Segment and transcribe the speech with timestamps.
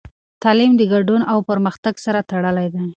[0.43, 2.83] تعلیم د ګډون او پرمختګ سره تړلی دی.